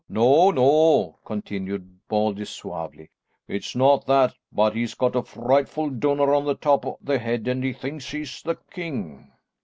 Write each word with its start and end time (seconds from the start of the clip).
"No, 0.09 0.49
no," 0.49 1.19
continued 1.23 2.07
Baldy 2.07 2.45
suavely, 2.45 3.11
"it's 3.47 3.75
no 3.75 4.01
that, 4.07 4.33
but 4.51 4.75
he's 4.75 4.95
got 4.95 5.15
a 5.15 5.21
frightful 5.21 5.91
dunner 5.91 6.33
on 6.33 6.43
the 6.45 6.55
top 6.55 6.87
o' 6.87 6.97
the 7.03 7.19
head, 7.19 7.47
and 7.47 7.63
he 7.63 7.71
thinks 7.71 8.09
he's 8.09 8.41
the 8.41 8.55
king." 8.71 9.31